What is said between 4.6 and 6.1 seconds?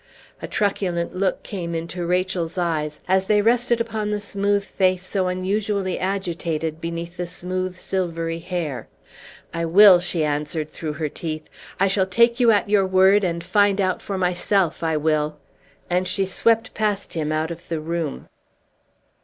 face so unusually